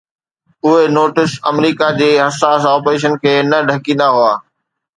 [0.69, 4.33] اهي نوٽس آمريڪا جي حساس آپريشنن کي نه ڍڪيندا هئا